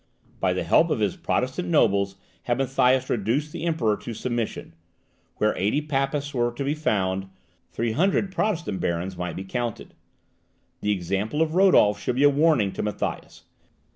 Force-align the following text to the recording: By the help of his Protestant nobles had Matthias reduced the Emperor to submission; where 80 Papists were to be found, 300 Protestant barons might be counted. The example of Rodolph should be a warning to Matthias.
By 0.39 0.53
the 0.53 0.63
help 0.63 0.89
of 0.89 0.97
his 0.99 1.15
Protestant 1.15 1.67
nobles 1.69 2.15
had 2.45 2.57
Matthias 2.57 3.07
reduced 3.07 3.51
the 3.51 3.65
Emperor 3.65 3.95
to 3.97 4.15
submission; 4.15 4.73
where 5.37 5.55
80 5.55 5.81
Papists 5.81 6.33
were 6.33 6.51
to 6.53 6.63
be 6.63 6.73
found, 6.73 7.27
300 7.73 8.31
Protestant 8.31 8.79
barons 8.79 9.15
might 9.15 9.35
be 9.35 9.43
counted. 9.43 9.93
The 10.79 10.89
example 10.91 11.43
of 11.43 11.53
Rodolph 11.53 12.01
should 12.01 12.15
be 12.15 12.23
a 12.23 12.31
warning 12.31 12.71
to 12.71 12.81
Matthias. 12.81 13.43